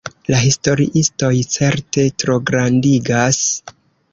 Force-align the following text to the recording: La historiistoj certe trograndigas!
La 0.33 0.37
historiistoj 0.43 1.29
certe 1.57 2.07
trograndigas! 2.25 3.43